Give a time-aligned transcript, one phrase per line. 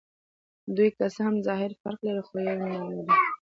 [0.75, 3.11] دوی که څه هم ظاهراً فرق لري، خو یوه نوعه دي.